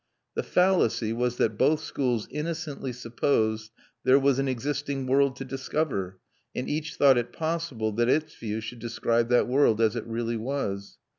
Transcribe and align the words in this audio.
The 0.33 0.41
fallacy 0.41 1.13
was 1.13 1.37
that 1.37 1.59
both 1.59 1.79
schools 1.81 2.27
innocently 2.31 2.91
supposed 2.91 3.69
there 4.03 4.17
was 4.17 4.39
an 4.39 4.47
existing 4.47 5.05
world 5.05 5.35
to 5.35 5.45
discover, 5.45 6.17
and 6.55 6.67
each 6.67 6.95
thought 6.95 7.19
it 7.19 7.31
possible 7.31 7.91
that 7.91 8.09
its 8.09 8.33
view 8.33 8.61
should 8.61 8.79
describe 8.79 9.29
that 9.29 9.47
world 9.47 9.79
as 9.79 9.95
it 9.95 10.07
really 10.07 10.37
was. 10.37 10.97